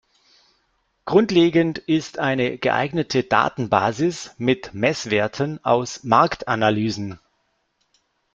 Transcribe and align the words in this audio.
Grundlegend 1.05 1.77
ist 1.77 2.17
eine 2.17 2.57
geeignete 2.57 3.23
Datenbasis 3.23 4.33
mit 4.39 4.73
Messwerten 4.73 5.63
aus 5.63 6.03
Marktanalysen. 6.03 7.19